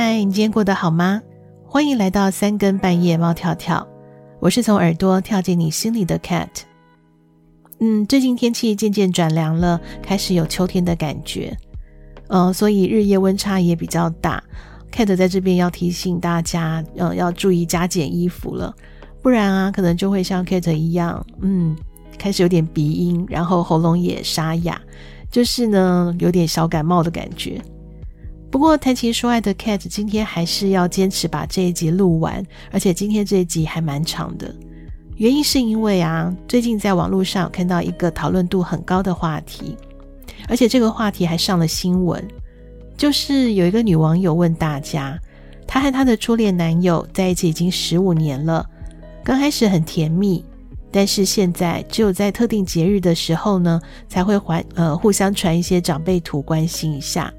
[0.00, 1.20] 嗨，你今天过得好吗？
[1.66, 3.84] 欢迎来到三更半夜，猫跳跳。
[4.38, 6.46] 我是从耳朵跳进你心里的 Cat。
[7.80, 11.52] 嗯，最近天气渐渐转凉了，开始有秋天的感觉。
[12.28, 14.40] 呃，所以日夜温差也比较大。
[14.92, 18.72] Cat 在这边要提醒大家，呃，要注意加减衣服了，
[19.20, 21.74] 不然啊，可能就会像 Cat 一样，嗯，
[22.16, 24.80] 开始有点鼻音，然后喉咙也沙哑，
[25.28, 27.60] 就是呢，有点小感冒的感觉。
[28.50, 34.54] 不过谈情说爱的 Cat 今天还是要坚持把这一集录完，而且今天这一集还蛮长的。
[35.16, 39.76] 原因是因为啊，最近在网络上看到一个讨论度很高的话题，
[40.48, 42.26] 而且这个话题还上了新闻。
[42.96, 45.18] 就是有一个女网友问大家，
[45.66, 48.64] 她和她的初恋男友在一起已经十五年了，
[49.22, 50.44] 刚开始很甜蜜，
[50.90, 57.32] 但是现在只有在特定节日的时候呢，才会还呃互相传一些长辈图关心一下。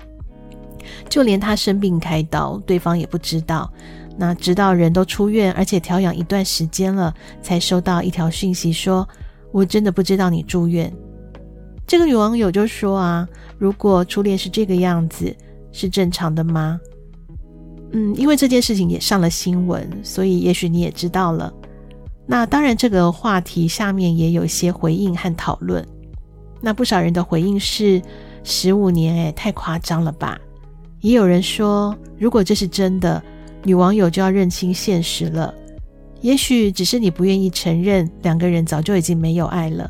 [1.10, 3.72] 就连他生病开刀，对方也不知道。
[4.18, 9.08] 那直到人都出院，而且调养一段时间了，才收到一条讯息说
[9.54, 10.92] ：“我真的不知道你住院。”
[11.88, 13.28] 这个女网友就说：“啊，
[13.58, 15.34] 如果初恋是这个样子，
[15.72, 16.80] 是正常的吗？”
[17.94, 21.52] 嗯，因为这件事情也上了新闻，所以也许你也知道了。
[22.28, 25.84] 那当然，这个话题下面也有一些回应和讨论。
[26.62, 28.02] 那不少人的回应是
[28.44, 30.38] ：“十五年，诶，太夸张了吧？”
[31.02, 33.22] 也有人说，如果这是真的，
[33.64, 35.54] 女网友就要认清现实了。
[36.22, 39.90] 也许只是你不愿意承认，两个人早就已经没有爱了。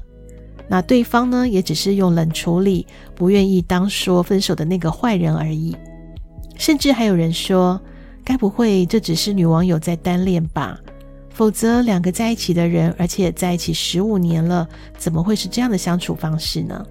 [0.68, 5.76] 那对方呢，也只是用冷处理，不愿意当说分手的那个坏人而已。
[6.58, 7.82] 甚至还有人说，
[8.24, 10.80] 该不会这只是女网友在单恋吧？
[11.32, 16.86] 否则，两个在一起的人，而且在一起十五年了，怎么会是这样的相处方式呢？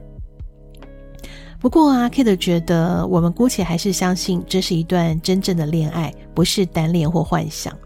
[1.61, 7.77] 不过啊，Kate 觉得我们姑且还是相信这是一段真正的恋爱，不是单恋或幻想。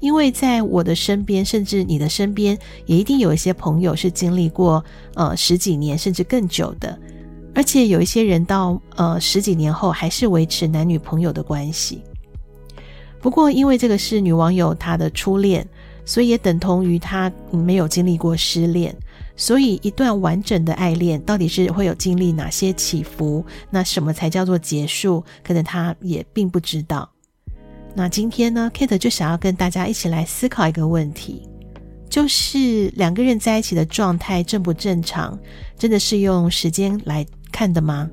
[0.00, 4.82] 因为在我的身边，甚至你的身边，也一定有一些朋友是经历过
[5.14, 6.98] 呃十几年甚至更久的，
[7.54, 12.02] 而且有一些人到呃十几年后还是维持男女朋友的关系。
[13.20, 15.66] 不过，因为这个是女网友她的初恋，
[16.04, 18.94] 所以也等同于她没有经历过失恋。
[19.36, 23.44] 所以，一段完整的爱恋到底是会有经历哪些起伏？
[23.70, 25.22] 那什么才叫做结束？
[25.44, 27.08] 可能他也并不知道。
[27.94, 31.48] 那今天呢，Kate 就想要跟大家一起来思考一个问题，
[32.08, 35.38] 就是两个人在一起的状态正不正常？
[35.78, 38.08] 真的是用时间来看的吗？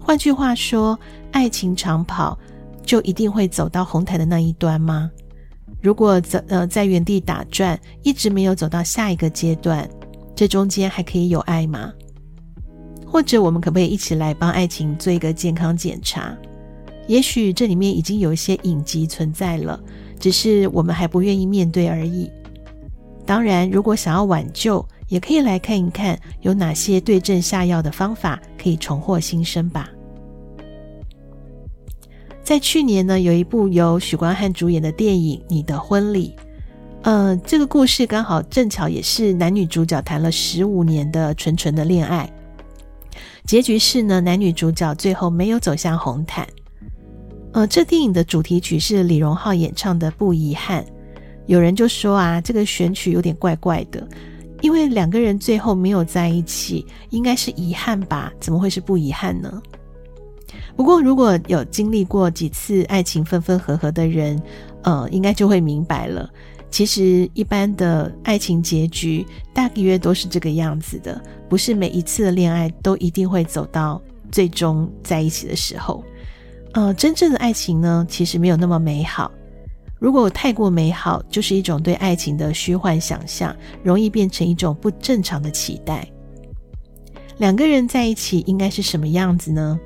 [0.00, 0.98] 换句话说，
[1.30, 2.38] 爱情长跑
[2.84, 5.10] 就一定会走到红毯的那一端吗？
[5.82, 9.88] 如果在呃在原地打转，一直没有走到下一个阶段，
[10.38, 11.92] 这中间还可以有爱吗？
[13.04, 16.32] 或者我们可不可以一起来帮爱情做一个健康检查？
[17.08, 19.80] 也许这里面已经有一些隐疾存在了，
[20.20, 22.30] 只是我们还不愿意面对而已。
[23.26, 29.90] 当然，如果想要挽救，也可以来看一看有哪些对症下药的方法可以重获新生吧。
[32.44, 36.32] 在去年呢，有一部由许光汉主演的电影《你的婚礼》。
[37.02, 42.30] 呃，这个故事刚好正巧也是男女主角谈了十五年的纯纯的恋爱，
[43.46, 46.46] 结局是呢，男女主角最后没有走向红毯。
[47.52, 50.82] 呃，这电影的主题曲是李荣浩演唱的《不遗憾》，
[51.46, 54.06] 有人就说啊，这个选曲有点怪怪的，
[54.60, 58.30] 因为两个人最后没有在一起，应该是遗憾吧？
[58.38, 59.62] 怎么会是不遗憾呢？
[60.76, 64.40] 不过如果有经历过几次爱情分分合合的人，
[64.82, 66.28] 呃，应该就会明白了。
[66.70, 76.04] 其实，一般的爱情结局大约都是这个样子的，不是每一次的恋爱都一定会走到最终在一起的时候。
[76.74, 79.30] 呃，真正的爱情呢，其实没有那么美好。
[79.98, 86.06] 如果太过美好，就是一种对爱情的虚幻想象，容易变成一种不正常的期待。
[87.38, 89.80] 两个人在一起应该是什么样子呢？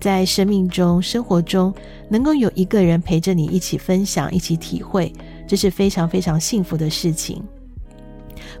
[0.00, 1.74] 在生命中、生活中，
[2.08, 5.12] 能够有一个人陪着你一起分享、一起体会。
[5.46, 7.42] 这是非常非常幸福的事情。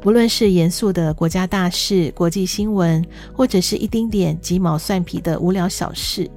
[0.04, 6.30] 无论是严肃的国家大事、国际新闻，或者是一丁点鸡毛蒜皮的无聊小事，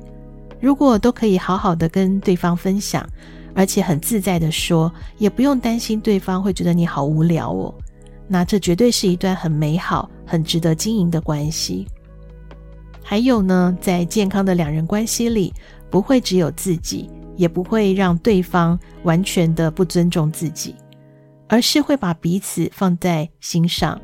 [0.60, 3.08] 如果都可以好好的跟对方分享，
[3.54, 7.74] 而且很自在的说，也不用担心对方会觉得你好无聊哦，
[8.28, 11.86] 那这绝对是一段很美好、很值得经营的关系。
[13.04, 15.54] 还有呢，在健康的两人关系里，
[15.90, 17.10] 不会只有自己。
[17.38, 20.76] 也不会让对方完全的不尊重自己，
[21.48, 24.00] 而是会把彼此放在心上。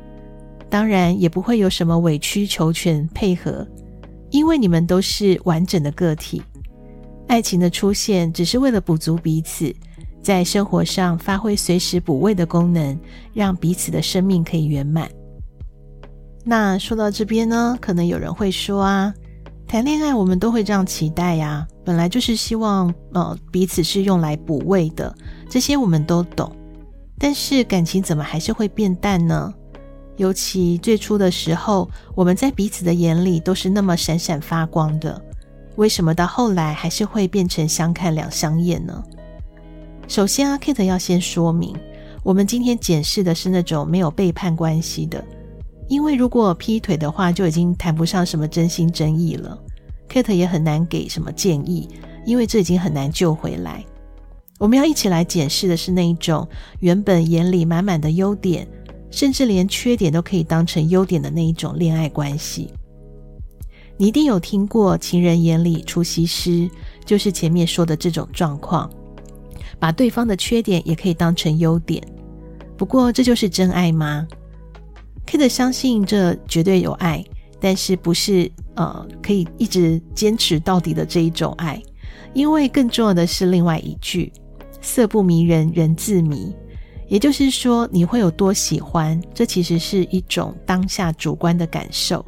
[0.70, 3.66] 当然，也不会有什么委曲求全配合，
[4.30, 6.42] 因为你们都是完整的个体。
[7.26, 9.74] 爱情的出现只是为了补足彼此，
[10.22, 12.98] 在生活上发挥随时补位的功能，
[13.32, 15.08] 让彼此的生命可以圆满。
[16.44, 19.14] 那说到这边呢，可能有人会说啊，
[19.66, 25.14] 谈恋爱我们都会这样期待呀，本来就是希望呃彼此是用来补位的，
[25.48, 26.50] 这些我们都懂。
[27.18, 29.52] 但是感情怎么还是会变淡呢？
[30.16, 35.20] 尤其最初的时候，我们在彼此的眼里都是那么闪闪发光的，
[35.76, 39.02] 为什么到后来还是会变成相看两相厌呢？
[40.06, 41.74] 首先啊，Kate 要先说明，
[42.22, 45.24] 我们今天检视的是那种没有背叛关系的。
[45.88, 49.58] 因为如果劈腿的话，就已经谈不上什么真心真意了。
[50.08, 51.88] Kate 也很难给什么建议，
[52.24, 53.84] 因为这已经很难救回来。
[54.58, 56.48] 我们要一起来检视的是那一种
[56.80, 58.66] 原本眼里满满的优点，
[59.10, 62.72] 甚至连缺点都可以当成优点的那一种恋爱关系。
[63.96, 66.68] 你一定有听过“情人眼里出西施”，
[67.04, 68.90] 就是前面说的这种状况，
[69.78, 72.02] 把对方的缺点也可以当成优点。
[72.76, 74.26] 不过，这就是真爱吗
[75.26, 77.24] ？Kate 相信这绝对有爱，
[77.60, 81.82] 但是不是呃可以一直坚持到底的这一种爱，
[82.32, 84.32] 因为更重要的是另外一句
[84.80, 86.54] “色不迷人，人自迷”，
[87.08, 92.24] 也就是说你会有多喜欢，这其实是一种当下主观的感受。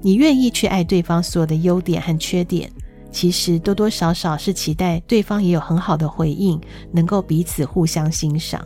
[0.00, 2.70] 你愿意去爱对方所有的优点和缺点，
[3.10, 6.60] 其实多多少少是期待对方也有很好的回应，
[6.92, 8.64] 能够彼此互相欣赏。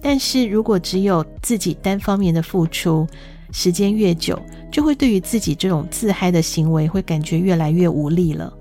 [0.00, 3.06] 但是如果只有自己单方面的付出，
[3.52, 4.36] 时间越久，
[4.72, 8.52] 就会对于自己这种自嗨的行为会感觉越来越无力了。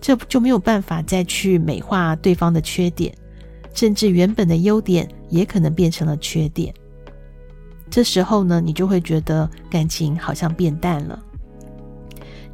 [0.00, 3.14] 这就没有办法再去美化对方的缺点，
[3.74, 6.72] 甚至原本的优点也可能变成了缺点。
[7.90, 11.22] 这时候呢，你就会觉得感情好像变淡了。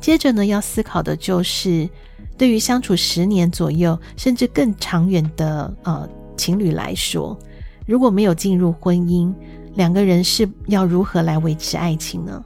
[0.00, 1.88] 接着呢，要思考的就是，
[2.36, 7.38] 对于相处十年左右甚至更长远的呃情侣来说。
[7.86, 9.32] 如果没有进入婚姻，
[9.78, 12.44] 两个人是要如何来维持爱情呢？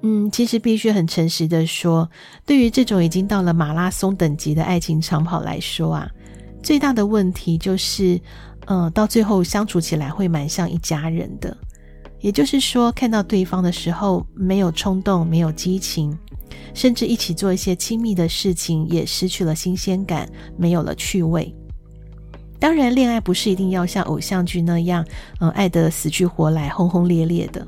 [0.00, 2.10] 嗯，其实必须很诚实的说，
[2.46, 6.10] 对于这种已经到了马拉松等级的爱情长跑来说啊，
[6.62, 8.18] 最大的问题就是，
[8.64, 11.54] 呃，到最后相处起来会蛮像一家人的。
[12.20, 16.16] 也就是说，看到对方的时候没有冲动，没有激情，
[16.72, 20.26] 甚至一起做一些亲密的事情也失去了新鲜感，
[20.56, 21.54] 没有了趣味。
[22.62, 25.04] 当然，恋爱不是一定要像偶像剧那样，
[25.40, 27.66] 嗯，爱得死去活来、轰轰烈烈的。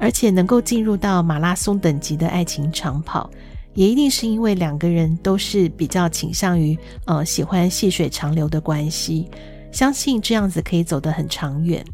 [0.00, 3.30] 而且，能够进入到马拉松等级的爱情长跑，
[3.74, 9.30] 也一定是因为两个人都是比较倾向于，呃，喜欢细水长流的关系。
[9.70, 11.84] 相信这样子可以走得很长远。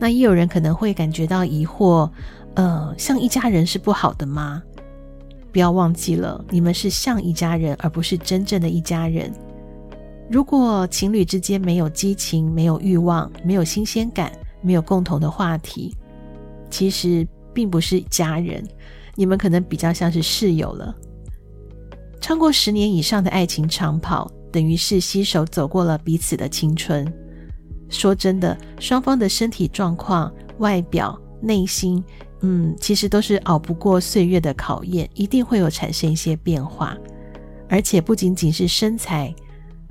[0.00, 2.10] 那也有人可能会感觉到疑惑，
[2.54, 4.60] 呃，像一家人是不好的吗？
[5.52, 9.32] 不要忘记了，你们是像一家人，而不是真正的一家人。
[10.28, 15.94] 如果情侣之间没有激情、没有欲望、没有新鲜感、没有共同的话题，
[16.68, 18.66] 其实并不是家人，
[19.14, 20.94] 你们可能比较像是室友了。
[22.20, 27.06] 超过十年以上的爱情长跑，等于是携手走过了彼此的青春。
[27.88, 32.02] 说真的，双方的身体状况、外表、内心，
[32.40, 36.96] 嗯，其实都是熬不过岁月的考验，一定会有产生一些变化，
[37.68, 39.32] 而且不仅仅是身材。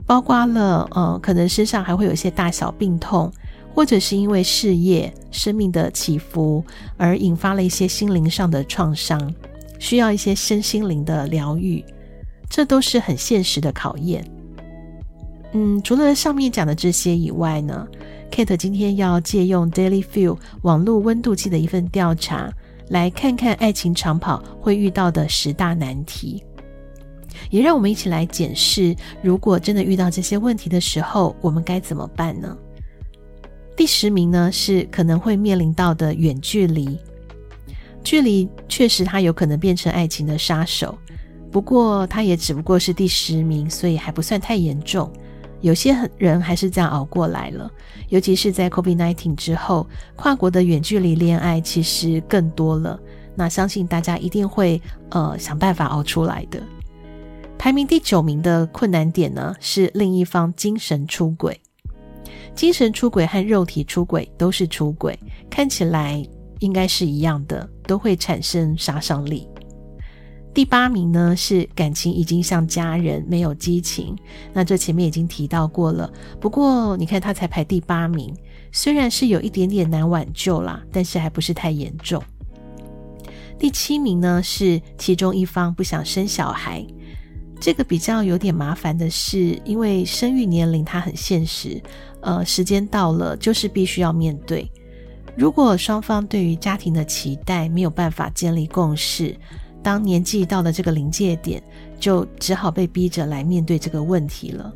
[0.06, 3.32] 包括了，呃，可能身上还会有一些大小病痛，
[3.74, 6.64] 或者是因为事业、生命的起伏
[6.96, 9.34] 而引发了一些心灵上的创伤，
[9.80, 11.84] 需要一些身心灵的疗愈，
[12.50, 14.24] 这都是很现实的考验。
[15.54, 17.88] 嗯，除了上面讲的这些以外呢
[18.30, 22.52] ，Kate 今天要借用 Daily Feel 网络温度计的一份调查，
[22.90, 26.44] 来看看爱情长跑会遇到的十大难题。
[27.50, 32.56] 也让我们一起来检视，如果真的遇到这些问题的时候，我们该怎么办呢？
[33.76, 36.98] 第十名呢，是可能会面临到的远距离。
[38.04, 40.98] 距离确实它有可能变成爱情的杀手，
[41.52, 45.12] 不过它也只不过是第十名，所以还不算太严重。
[45.62, 47.72] 有些人还是这样熬过来了，
[48.10, 53.00] 尤其是在 COVID-19 之后，跨国的远距离恋爱其实更多了。
[53.36, 56.62] 那相信大家一定会呃想办法熬出来的。
[57.58, 61.60] 排名第九名的困难点呢，是另一方精神出轨。
[62.54, 65.18] 精神出轨和肉体出轨都是出轨，
[65.50, 66.24] 看起来
[66.60, 69.48] 应该是一样的，都会产生杀伤力。
[70.54, 74.16] 第八名呢，是感情已经像家人，没有激情。
[74.54, 76.10] 那这前面已经提到过了，
[76.40, 78.34] 不过你看他才排第八名，
[78.72, 82.24] 虽然是有一点点难挽救啦，但是还不是太严重。
[83.60, 86.86] 第七名呢，是其中一方不想生小孩。
[87.60, 91.82] 这个比较有点麻烦的是，因为生育年龄它很现实，
[92.22, 94.70] 呃，时间到了就是必须要面对。
[95.36, 99.36] 如果双方对于家庭的期待没有办法建立共识，
[99.82, 101.62] 当年纪到了这个临界点，
[102.00, 104.74] 就只好被逼着来面对这个问题了。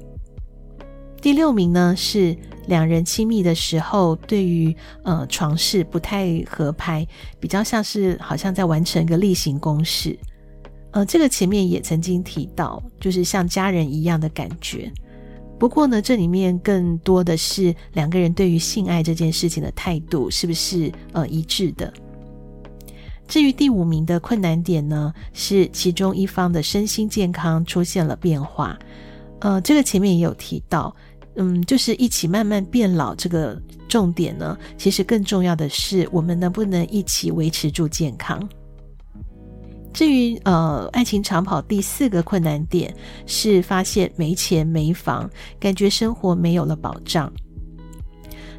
[1.22, 2.36] 第六名呢，是
[2.68, 7.06] 两人亲密的时候，对于呃床事不太合拍，
[7.40, 10.18] 比较像是好像在完成一个例行公事。
[10.92, 14.92] 呃，这个前面也曾经提到，就是像家人一样的感觉。
[15.60, 21.94] 不过呢，这里面更多的是两个人对于性爱这件事情的态度是不是呃一致的。
[23.28, 28.80] 至于第五名的困难点呢，是其中一方的身心健康出现了变化。
[29.42, 30.96] 呃，这个前面也有提到，
[31.36, 33.14] 嗯，就是一起慢慢变老。
[33.14, 38.50] 这个重点呢，其实更重要的是我们能不能一起维持住健康。
[39.94, 42.94] 至于呃，爱情长跑第四个困难点
[43.26, 45.30] 是发现没钱没房，
[45.60, 47.32] 感觉生活没有了保障。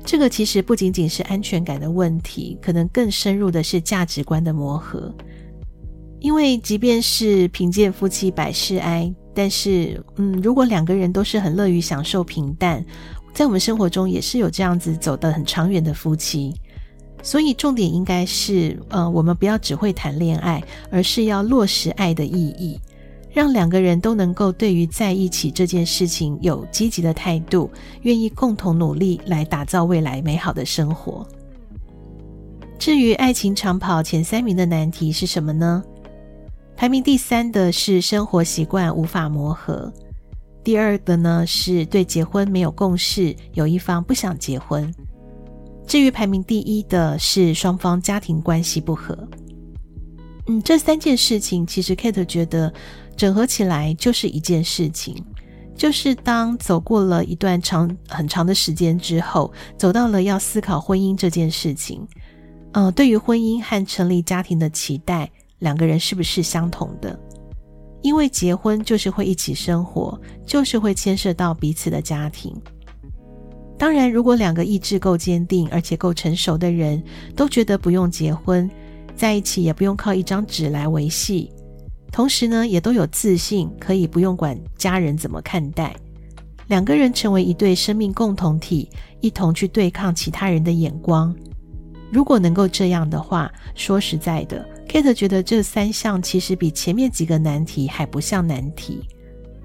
[0.04, 5.14] 这个其实不仅仅是安全感的问题，可能更深入的是价值观的磨合。
[6.20, 12.84] 因为即便是贫贱夫妻百事哀，但是嗯，如果两个人都是很乐于享受平淡，
[13.32, 16.52] 在我们生活中也是有这样子走得很长远的夫妻。
[17.22, 22.80] 所以重点应该是，呃，我们不要只会谈恋爱，而是要落实爱的意义，
[23.30, 27.70] 让两个人都能够对于在一起这件事情有积极的态度，
[28.02, 31.26] 愿意共同努力来打造未来美好的生活。
[32.78, 35.84] 至于爱情长跑前三名的难题是什么呢？
[36.74, 39.92] 排名第三的是生活习惯无法磨合，
[40.64, 44.90] 第二个呢是对结婚没有共识，有一方不想结婚。
[45.90, 49.28] 至于排名第一的是双方家庭关系不和，
[50.46, 52.72] 嗯，这三件事情其实 Kate 觉得
[53.16, 55.16] 整合起来就是一件事情，
[55.74, 62.06] 就是当走过了一段长很长的时间之后，走到了要思考婚姻这件事情，
[62.74, 65.28] 嗯、呃，对于婚姻和成立家庭的期待，
[65.58, 67.18] 两个人是不是相同的？
[68.00, 70.16] 因为结婚就是会一起生活，
[70.46, 72.56] 就是会牵涉到彼此的家庭。
[73.80, 77.02] 当然，如果两个意志够坚定，而且够成熟的人
[77.34, 78.70] 都觉得不用结婚，
[79.16, 81.50] 在一起也不用靠一张纸来维系，
[82.12, 85.96] 同时呢，也都有自信，可以不用管家人怎么看待，
[86.66, 88.86] 两个人成为一对生命共同体，
[89.22, 91.34] 一同去对抗其他人的眼光。
[92.12, 99.00] 如果能够这样的话，说实在的，Kate 觉得这三项其实比前面几个难题还不像难题，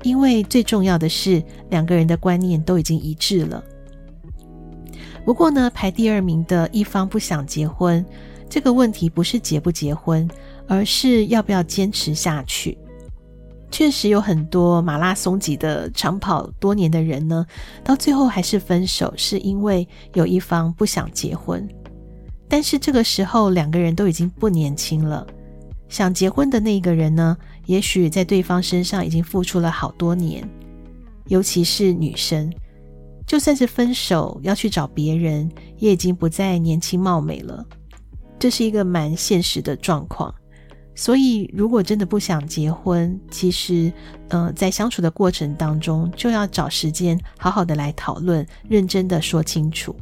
[0.03, 3.61] 因为最重要的是两个人的观念都已经一致了。
[5.25, 8.05] 不过呢，排第二名的一方不想结婚，
[8.47, 10.29] 这个问题不是结不结婚，
[10.67, 12.77] 而是要不要坚持下去。
[13.71, 17.43] 确实有很多马拉松级的长跑多年的人呢，
[17.83, 21.67] 到最后还是分手，是因为有一方不想结婚。
[22.47, 25.25] 但是这个时候两个人都已经不年轻了，
[25.89, 30.47] 想结婚的那个人呢，也许在对方身上已经付出了好多年，
[31.25, 32.53] 尤其是女生。
[33.25, 37.65] 就算是分手要去找别人，也已经不再年轻貌美了。
[38.37, 40.33] 这是一个蛮现实的状况。
[40.97, 43.91] 所以，如果真的不想结婚，其实，
[44.29, 49.93] 呃，在相处的过程当中，就要找时间好好的来讨论，认真的说清楚。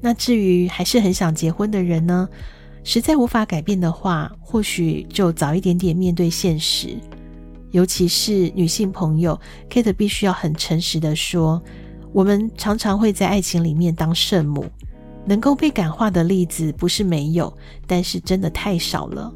[0.00, 2.28] 那至于还是很想结婚的人呢，
[2.82, 6.96] 实在无法改变的话，或许就早一点点面对现实。
[7.70, 9.38] 尤其是女性朋友
[9.70, 11.62] ，Kate 必须要很诚实的说。
[12.14, 14.64] 我们常常会在爱情里面当圣母，
[15.26, 17.52] 能够被感化的例子不是没有，
[17.88, 19.34] 但是真的太少了。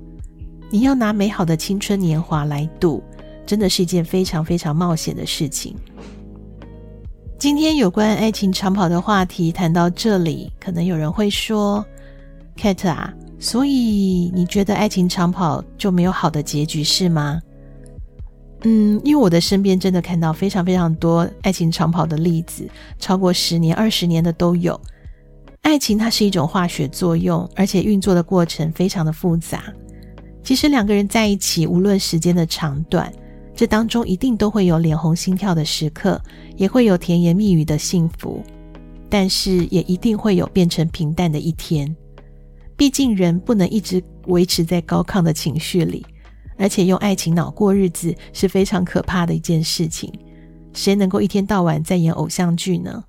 [0.71, 3.03] 你要拿美好的青春年华来赌，
[3.45, 5.75] 真的是一件非常非常冒险的事情。
[7.37, 11.85] 今天有关爱情长跑的话题谈到这里，可能有人会说
[12.57, 17.43] ：“Kate 啊，所以你觉得爱情长跑就没有好的结局是吗？”
[18.63, 24.79] 嗯，因为我的身边真的看到非常非常多爱情长跑的例子，超过十年、二十年的都有。
[25.63, 29.65] 爱情它是一种化学作用，而且运作的过程非常的复杂。
[30.43, 33.13] 其实两个人在一起，无论时间的长短，
[33.55, 36.21] 这当中一定都会有脸红心跳的时刻，
[36.57, 38.43] 也会有甜言蜜语的幸福，
[39.09, 41.95] 但是也一定会有变成平淡的一天。
[42.77, 46.07] 毕竟人不能一直维持在高亢的情绪里。
[46.59, 50.13] 而且用爱情脑过日子是非常可怕的一件事情，
[50.75, 53.05] 谁能够一天到晚在演偶像剧呢？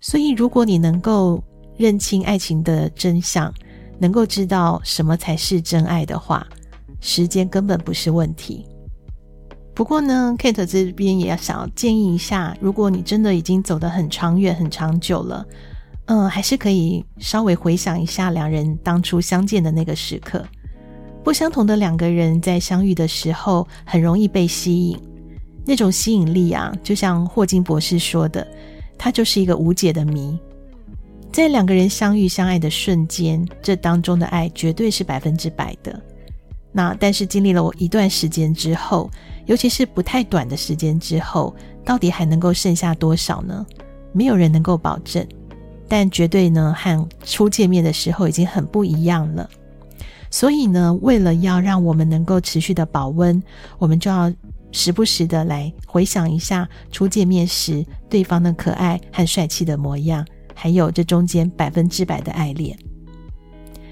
[0.00, 1.42] 所以，如果你能够
[1.76, 3.52] 认清爱情的真相，
[3.98, 6.46] 能够知道什么才是真爱的话，
[7.00, 8.66] 时间根本不是问题。
[9.74, 15.46] 不过呢，Kate 这边也要想要建议一下，如果你真的已经走得很长远、很长久了，
[16.06, 20.44] 嗯，还是可以稍微回想一下两人当初相见的那个时刻。
[21.24, 24.98] 不相同的两个人在相遇的时候，很容易被吸引。
[25.64, 28.46] 那种吸引力啊，就像霍金博士说的，
[28.98, 30.36] 它就是一个无解的谜。
[31.30, 35.98] 在两个人相遇相爱的瞬间，这当中的爱绝对是百分之百的。
[36.72, 39.08] 那但是经历了我一段时间之后，
[39.46, 43.64] 尤其是不太短的时间之后，到底还能够剩下多少呢？
[44.12, 45.24] 没有人能够保证，
[45.86, 49.48] 但绝对呢，和初见面的时候已经很不一样了。
[50.32, 53.40] 所以呢，为了要让我们能够持续的保温，
[53.78, 54.32] 我们就要
[54.72, 62.74] 时不时的来回想一下初见面时对方的可爱和帅气的模样，还有这中间百分之百的爱恋。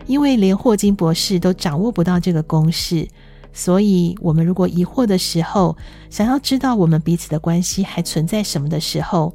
[0.06, 3.06] 因为连霍金博士都掌握不到这个公式，
[3.52, 5.76] 所以我们如果疑惑的时候，
[6.08, 9.32] 想要知道我们彼此的关系还存在什么的时候，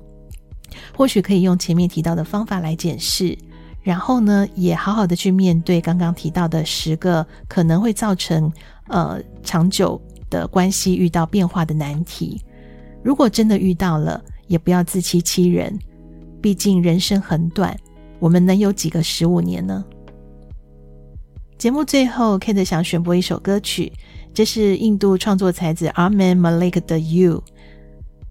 [0.98, 3.38] 或许可以用前面提到的方法来检视，
[3.86, 8.52] 然后呢，也好好的去面对刚刚提到的十个可能会造成
[8.88, 12.42] 呃长久的关系遇到变化的难题。
[13.04, 15.78] 如果真的遇到了，也不要自欺欺人，
[16.42, 17.78] 毕竟人生很短，
[18.18, 19.86] 我们能有几个十五年呢？
[21.60, 23.94] 节目最后，Kate 想选播一首歌曲，
[24.34, 27.38] 这是印度创作才子 Arman Malik 的《You》。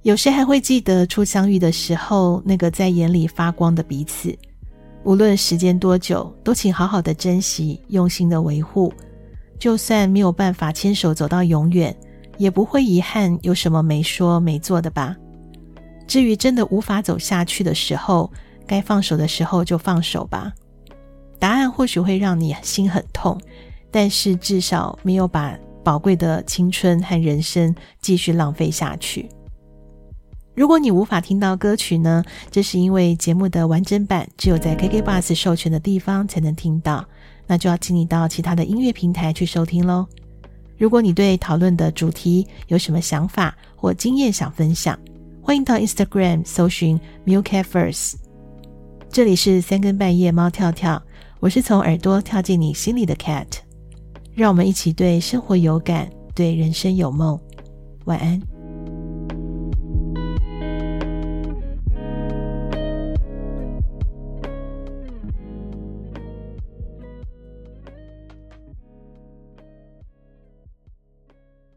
[0.03, 4.37] 有谁还会记得初相遇的时候那个在眼里发光的彼此？
[5.05, 8.93] 无论时间多久，都请好好的珍惜，用心的维护。
[9.59, 11.95] 就算没有办法牵手走到永远，
[12.39, 15.15] 也不会遗憾有什么没说没做的吧。
[16.07, 18.31] 至于真的无法走下去的时候，
[18.67, 20.53] 该放手的时候就放手吧。
[21.39, 23.39] 答案或许会让你心很痛，
[23.91, 29.29] 但是至少没有把宝贵的青春和人生继续浪费下去。
[30.55, 32.23] 如果你无法听到歌曲呢？
[32.51, 37.05] 这是因为节目的完整版只有在 KK Bus 授权的地方才能听到，
[37.47, 40.07] 那就要请你到其他的音乐平台去收听喽。
[40.79, 44.97] 如果你对讨论的主题有什么想法或经验想分享，
[45.43, 48.15] 欢迎到 Instagram 搜寻 MuleCatFirst。
[49.11, 51.03] 这里是三更半夜猫跳跳。
[51.41, 53.47] 我是从耳朵跳进你心里的 Cat，
[54.35, 57.39] 让我们一起对生活有感，对人生有梦。
[58.05, 58.54] 晚安。